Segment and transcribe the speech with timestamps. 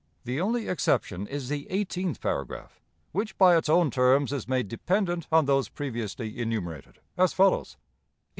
[0.23, 5.27] The only exception is the eighteenth paragraph, which by its own terms is made dependent
[5.31, 7.81] on those previously enumerated, as follows: '18.